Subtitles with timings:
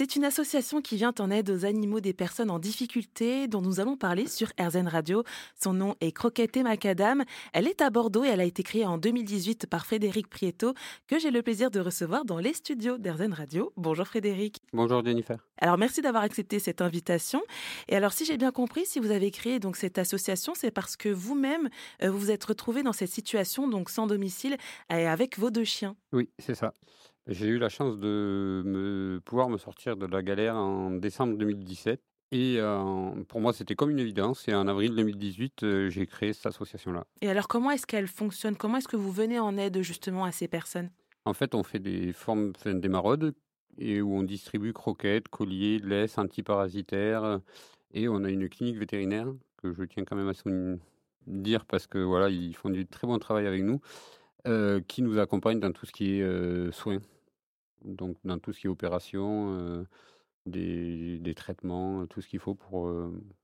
[0.00, 3.80] C'est une association qui vient en aide aux animaux des personnes en difficulté dont nous
[3.80, 5.24] allons parler sur RZN Radio.
[5.62, 7.22] Son nom est Croquette et Macadam.
[7.52, 10.72] Elle est à Bordeaux et elle a été créée en 2018 par Frédéric Prieto
[11.06, 13.74] que j'ai le plaisir de recevoir dans les studios d'RZN Radio.
[13.76, 14.56] Bonjour Frédéric.
[14.72, 15.36] Bonjour Jennifer.
[15.58, 17.42] Alors merci d'avoir accepté cette invitation.
[17.88, 20.96] Et alors si j'ai bien compris, si vous avez créé donc cette association, c'est parce
[20.96, 21.68] que vous-même
[22.02, 24.56] euh, vous vous êtes retrouvé dans cette situation donc sans domicile
[24.88, 25.94] et avec vos deux chiens.
[26.14, 26.72] Oui, c'est ça.
[27.30, 32.02] J'ai eu la chance de me, pouvoir me sortir de la galère en décembre 2017.
[32.32, 34.48] Et euh, pour moi, c'était comme une évidence.
[34.48, 37.06] Et en avril 2018, euh, j'ai créé cette association-là.
[37.20, 38.56] Et alors, comment est-ce qu'elle fonctionne?
[38.56, 40.90] Comment est-ce que vous venez en aide justement à ces personnes?
[41.24, 43.32] En fait, on fait des formes, des maraudes,
[43.78, 47.38] et où on distribue croquettes, colliers, laisses, antiparasitaires.
[47.94, 50.78] Et on a une clinique vétérinaire que je tiens quand même à
[51.28, 53.80] dire parce que voilà, ils font du très bon travail avec nous,
[54.48, 56.98] euh, qui nous accompagne dans tout ce qui est soins
[57.84, 59.86] donc dans tout ce qui est opération,
[60.46, 62.92] des, traitements, tout ce qu'il faut pour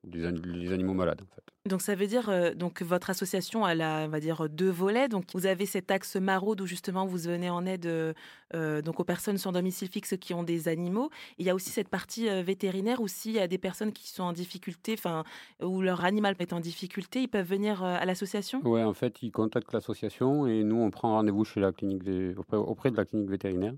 [0.04, 0.24] les
[0.72, 1.42] animaux malades en fait.
[1.68, 5.08] Donc ça veut dire donc votre association elle a on va dire deux volets.
[5.08, 8.14] Donc vous avez cet axe maraude où justement vous venez en aide
[8.54, 11.10] donc aux personnes sans domicile fixe qui ont des animaux.
[11.38, 14.24] Il y a aussi cette partie vétérinaire où s'il y a des personnes qui sont
[14.24, 15.24] en difficulté, enfin
[15.62, 18.60] où leur animal est en difficulté, ils peuvent venir à l'association?
[18.66, 22.02] Ouais, en fait ils contactent l'association et nous on prend rendez-vous chez la clinique
[22.52, 23.74] auprès de la clinique vétérinaire.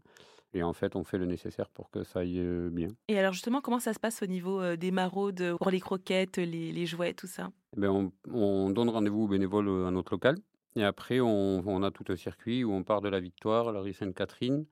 [0.55, 2.89] Et en fait, on fait le nécessaire pour que ça aille bien.
[3.09, 6.87] Et alors justement, comment ça se passe au niveau des maraudes pour les croquettes, les,
[6.87, 7.51] jouets, tout ça?
[7.77, 10.37] Eh ben on, donne rendez-vous aux bénévoles à notre local.
[10.75, 13.93] Et après, on, a tout un circuit où on part de la Victoire, la rue
[13.93, 14.65] Sainte-Catherine,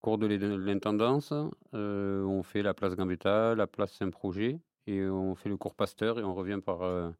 [0.00, 1.32] cours de l'intendance,
[1.72, 6.22] on fait la place Gambetta, la place Saint-Projet, et on fait le cours Pasteur, et
[6.22, 7.12] on revient par...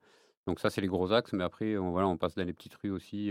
[0.49, 2.75] donc ça, c'est les gros axes, mais après, on, voilà, on passe dans les petites
[2.75, 3.31] rues aussi,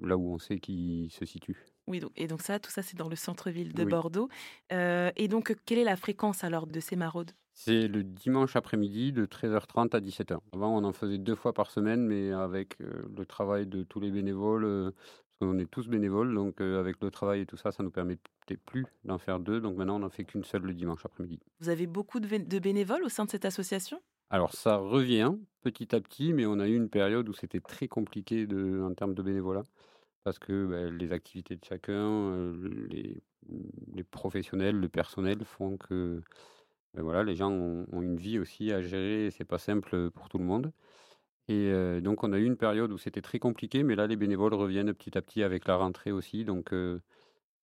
[0.00, 1.66] là où on sait qu'ils se situent.
[1.88, 4.28] Oui, et donc ça, tout ça, c'est dans le centre-ville de Bordeaux.
[4.72, 7.30] Euh, et donc, quelle est la fréquence alors de ces maraudes?
[7.52, 10.38] C'est le dimanche après-midi de 13h30 à 17h.
[10.52, 14.00] Avant, on en faisait deux fois par semaine, mais avec euh, le travail de tous
[14.00, 17.70] les bénévoles, euh, parce qu'on est tous bénévoles, donc avec le travail et tout ça,
[17.70, 19.60] ça nous permettait plus d'en faire deux.
[19.60, 21.38] Donc maintenant, on n'en fait qu'une seule le dimanche après-midi.
[21.60, 24.00] Vous avez beaucoup de, bénévoles au sein de cette association?
[24.30, 27.88] Alors ça revient petit à petit, mais on a eu une période où c'était très
[27.88, 28.46] compliqué
[28.82, 29.64] en termes de bénévolat
[30.24, 32.52] parce que bah, les activités de chacun,
[32.90, 33.22] les,
[34.10, 36.22] professionnels, le personnel font que
[36.94, 40.38] bah, voilà, les gens ont, une vie aussi à gérer c'est pas simple pour tout
[40.38, 40.72] le monde.
[41.48, 44.54] Et donc on a eu une période où c'était très compliqué, mais là les bénévoles
[44.54, 46.44] reviennent petit à petit avec la rentrée aussi,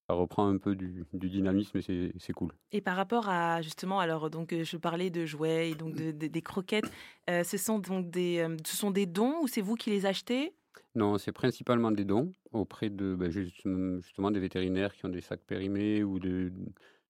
[0.08, 2.52] ça reprend un peu du, dynamisme et c'est cool.
[2.72, 6.42] Et par rapport à justement, alors donc je parlais de jouets et donc de, des
[6.42, 6.92] croquettes,
[7.28, 10.54] ce sont donc des, ce sont des dons ou c'est vous qui les achetez?
[10.96, 15.42] Non, c'est principalement des dons auprès de ben, justement des vétérinaires qui ont des sacs
[15.42, 16.52] périmés ou des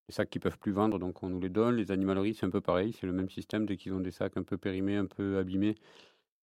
[0.09, 1.75] sacs qui peuvent plus vendre, donc on nous les donne.
[1.75, 3.65] Les animaleries, c'est un peu pareil, c'est le même système.
[3.65, 5.75] Dès qu'ils ont des sacs un peu périmés, un peu abîmés,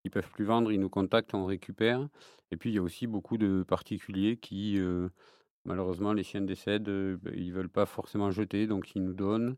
[0.04, 2.08] ils peuvent plus vendre, ils nous contactent, on récupère.
[2.50, 5.08] Et puis il y a aussi beaucoup de particuliers qui, euh,
[5.64, 9.56] malheureusement, les chiens décèdent, euh, ben, ils veulent pas forcément jeter, donc ils nous donnent.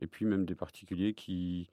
[0.00, 1.68] Et puis même des particuliers qui,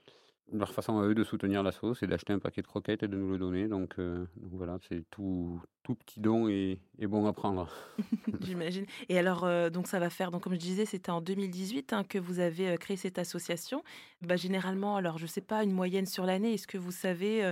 [0.52, 3.08] leur façon à eux de soutenir la sauce, c'est d'acheter un paquet de croquettes et
[3.08, 3.68] de nous le donner.
[3.68, 7.70] Donc, euh, voilà, c'est tout, tout petit don et, bon à prendre.
[8.42, 8.86] J'imagine.
[9.10, 12.04] Et alors, euh, donc ça va faire, donc comme je disais, c'était en 2018 hein,
[12.04, 13.84] que vous avez euh, créé cette association.
[14.22, 17.52] Bah, généralement, alors je ne sais pas, une moyenne sur l'année, est-ce que vous savez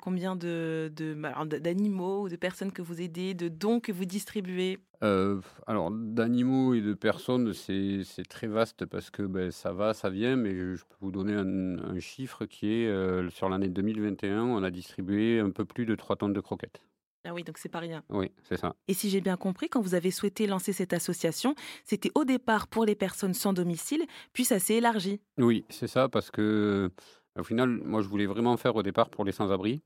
[0.00, 4.78] combien de, bah, d'animaux ou de personnes que vous aidez, de dons que vous distribuez?
[5.02, 10.10] Euh, alors, d'animaux et de personnes, c'est très vaste parce que ben, ça va, ça
[10.10, 14.62] vient, mais je, peux vous donner un, chiffre qui est euh, sur l'année 2021, on
[14.62, 16.80] a distribué un peu plus de 3 tonnes de croquettes.
[17.24, 18.02] Ah oui, donc c'est pas rien.
[18.08, 18.74] Oui, c'est ça.
[18.88, 21.54] Et si j'ai bien compris, quand vous avez souhaité lancer cette association,
[21.84, 25.20] c'était au départ pour les personnes sans domicile, puis ça s'est élargi.
[25.36, 26.90] Oui, c'est ça, parce que
[27.38, 29.82] au final, moi je voulais vraiment faire au départ pour les sans-abri.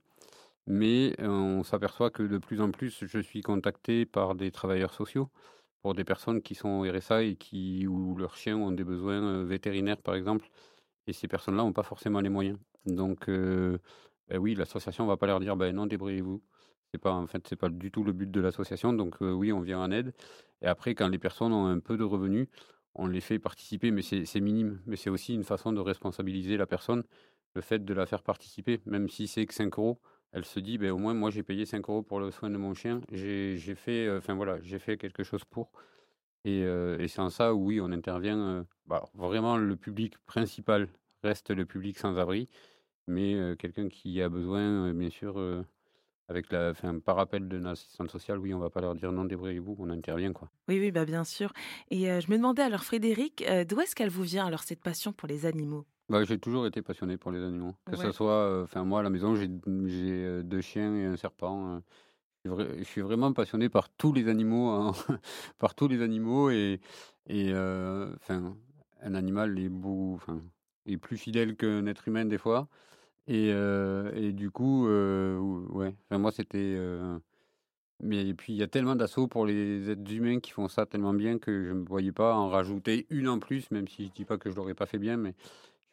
[0.67, 5.29] Mais on s'aperçoit que de plus en plus, je suis contacté par des travailleurs sociaux
[5.81, 9.43] pour des personnes qui sont au RSA et qui, où leurs chiens ont des besoins
[9.43, 10.49] vétérinaires, par exemple.
[11.07, 12.57] Et ces personnes-là n'ont pas forcément les moyens.
[12.87, 16.41] Donc, ben oui, l'association ne va pas leur dire, ben non, débrouillez-vous.
[16.91, 18.91] C'est pas, en fait, c'est pas du tout le but de l'association.
[18.93, 20.15] Donc, oui, on vient en aide.
[20.63, 22.47] Et après, quand les personnes ont un peu de revenus,
[22.95, 24.81] on les fait participer, mais c'est minime.
[24.87, 27.03] Mais c'est aussi une façon de responsabiliser la personne,
[27.55, 29.99] le fait de la faire participer, même si c'est que 5 euros
[30.35, 32.57] elle se dit, ben, au moins, moi, j'ai payé 5 euros pour le soin de
[32.57, 32.99] mon chien.
[33.09, 35.71] J'ai fait, euh, voilà, j'ai fait quelque chose pour.
[36.43, 38.37] Et, euh, et en ça oui, on intervient.
[38.37, 40.89] Euh, bah, vraiment, le public principal
[41.23, 42.49] reste le public sans abri.
[43.07, 45.39] Mais quelqu'un qui a besoin, bien sûr,
[46.27, 49.25] avec la enfin, par appel de l'assistante sociale, oui, on va pas leur dire: «Non,
[49.25, 50.49] débrouillez-vous», on intervient, quoi.
[50.67, 51.53] Oui, oui, bah, bien sûr
[51.91, 55.27] et je me demandais alors Frédéric, d'où est-ce qu'elle vous vient alors cette passion pour
[55.27, 55.85] les animaux?
[56.09, 57.73] Bah, j'ai toujours été passionné pour les animaux.
[57.87, 58.11] Que Ouais.
[58.11, 61.17] soit, heu, enfin moi à la maison j'ai d j'ai, heu, 2 chiens et un
[61.17, 61.81] serpent, heu,
[62.79, 64.93] je suis vraiment passionné par tous les animaux, hein,
[65.59, 66.81] par tous les animaux et
[67.31, 68.57] heu, enfin,
[69.01, 70.43] un animal est beau enfin,
[70.87, 72.69] est plus fidèle qu'un être humain des fois
[73.27, 73.53] et
[74.33, 76.77] du coup, ouais, moi c'était,
[78.03, 80.85] mais et puis il y a tellement d'assauts pour les êtres humains qui font ça
[80.85, 84.07] tellement bien que je ne me voyais pas en rajouter une en plus, même si
[84.07, 85.35] je dis pas que je l'aurais pas fait bien, mais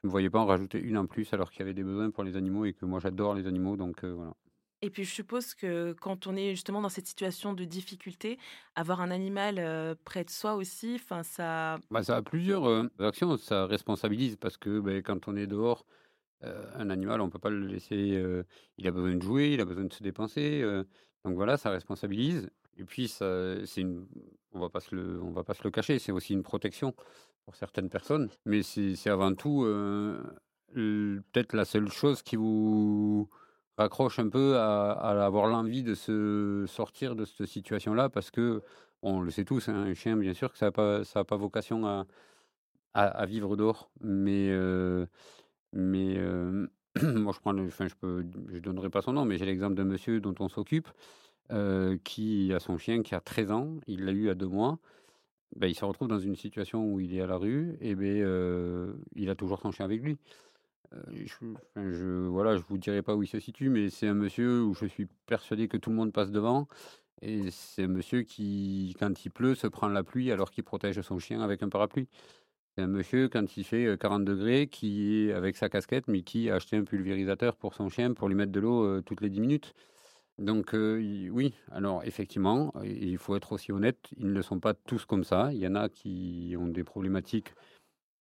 [0.02, 2.10] je me voyais pas en rajouter une en plus alors qu'il y avait des besoins
[2.10, 4.34] pour les animaux et que moi j'adore les animaux donc heu, voilà.
[4.84, 8.38] Et puis je suppose que quand on est justement dans cette situation de difficulté,
[8.74, 12.90] avoir un animal, heu, près de soi aussi, enfin ça Bah, ça a plusieurs, heu,
[13.00, 13.36] actions.
[13.36, 15.86] Ça responsabilise parce que, beh, quand on est dehors,
[16.42, 17.96] un animal, on peut pas le laisser,
[18.78, 20.62] il a besoin de jouer, il a besoin de se dépenser,
[21.24, 24.08] donc voilà, ça responsabilise et puis ça c'est une
[24.52, 26.94] on va pas se le on va pas se le cacher, c'est aussi une protection
[27.46, 30.22] pour certaines personnes, mais c'est avant tout, heu,
[30.76, 33.28] l peut-être la seule chose qui vous
[33.76, 34.92] raccroche un peu à
[35.26, 38.62] avoir l'envie de se sortir de cette situation-là parce que
[39.02, 41.84] on le sait tous, hein, un chien, bien sûr que ça a pas pas vocation
[41.86, 42.06] à
[42.94, 45.08] à vivre dehors, mais heu,
[45.72, 46.68] mais hem,
[47.02, 49.84] moi je prends enfin je peux je donnerai pas son nom, mais j'ai l'exemple d'un
[49.84, 50.88] monsieur dont on s'occupe,
[52.04, 54.78] qui a son chien qui a 13 ans, il l'a eu à 2 mois.
[55.56, 58.20] Bah, il se retrouve dans une situation où il est à la rue et beh,
[58.22, 60.16] heu, il a toujours son chien avec lui.
[60.94, 61.34] Heu, je
[61.76, 64.62] enfin je voilà, je vous dirai pas où il se situe, mais c'est un monsieur
[64.64, 66.68] où je suis persuadé que tout le monde passe devant
[67.22, 71.00] et c'est un monsieur qui, quand il pleut, se prend la pluie alors qu'il protège
[71.02, 72.08] son chien avec un parapluie.
[72.76, 76.50] C'est un monsieur, quand il fait, heu, 40°, qui est avec sa casquette, mais qui
[76.50, 79.40] a acheté un pulvérisateur pour son chien pour lui mettre de l'eau, toutes les 10
[79.40, 79.74] minutes.
[80.38, 84.74] Donc heu, i oui, alors effectivement, il faut être aussi honnête, ils ne sont pas
[84.74, 85.52] tous comme ça.
[85.52, 87.52] Il y en a qui ont des problématiques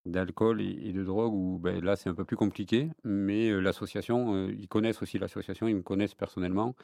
[0.05, 4.35] d'alcool et de drogue où, beh, là, c'est un peu plus compliqué, mais heu, l'association,
[4.35, 6.75] heu, ils connaissent aussi l'association, ils me connaissent personnellement.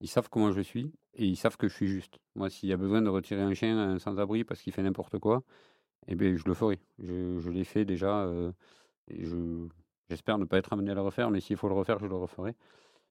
[0.00, 2.18] Ils savent comment je suis et ils savent que je suis juste.
[2.36, 5.42] Moi, s'il y a besoin de retirer un chien, sans-abri parce qu'il fait n'importe quoi,
[6.08, 6.80] et beh, je le ferai.
[7.00, 8.28] Je l'ai fait déjà,
[10.08, 12.16] j'espère ne pas être amené à le refaire, mais s'il faut le refaire, je le
[12.16, 12.54] referai.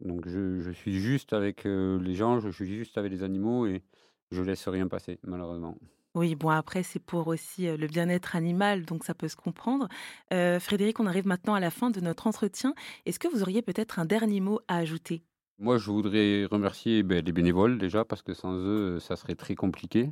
[0.04, 3.84] Donc je je suis juste avec, les gens, je suis juste avec les animaux et
[4.32, 5.78] je laisse rien passer, malheureusement.
[6.16, 9.88] oui, bon après c'est pour aussi, le bien-être animal, donc ça peut se comprendre.
[10.30, 12.76] Frédéric, on arrive maintenant à la fin de notre entretien.
[13.06, 15.24] Est-ce que vous auriez peut-être un dernier mot à ajouter?
[15.60, 19.56] Moi, je voudrais remercier, beh, les bénévoles déjà parce que sans eux, ça serait très
[19.56, 20.12] compliqué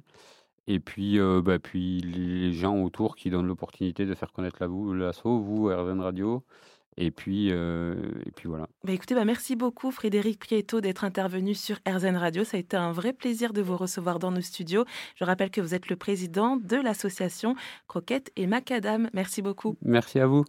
[0.67, 5.67] et puis, bah, puis les gens autour qui donnent l'opportunité de faire connaître la vous
[5.67, 6.45] RZN Radio
[6.97, 7.95] et puis, heu
[8.25, 8.67] et puis voilà.
[8.83, 12.43] Bah, écoutez, bah, merci beaucoup Frédéric Prieto d'être intervenu sur RZN Radio.
[12.43, 14.85] Ça a été un vrai plaisir de vous recevoir dans nos studios.
[15.15, 17.55] Je rappelle que vous êtes le président de l'association
[17.87, 19.09] Croquettes et Macadam.
[19.13, 19.75] Merci beaucoup.
[19.81, 20.45] Merci à vous.